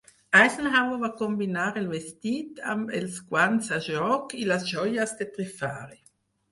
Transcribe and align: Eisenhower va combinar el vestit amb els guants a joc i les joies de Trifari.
Eisenhower 0.37 0.95
va 1.03 1.09
combinar 1.19 1.67
el 1.81 1.85
vestit 1.91 2.63
amb 2.73 2.97
els 3.03 3.21
guants 3.29 3.73
a 3.79 3.83
joc 3.93 4.35
i 4.43 4.53
les 4.55 4.69
joies 4.75 5.19
de 5.23 5.31
Trifari. 5.39 6.05